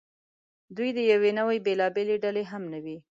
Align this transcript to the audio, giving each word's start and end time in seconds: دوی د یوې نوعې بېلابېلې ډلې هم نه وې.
دوی 0.75 0.89
د 0.97 0.99
یوې 1.11 1.31
نوعې 1.39 1.59
بېلابېلې 1.65 2.15
ډلې 2.23 2.43
هم 2.51 2.63
نه 2.73 2.79
وې. 2.83 2.97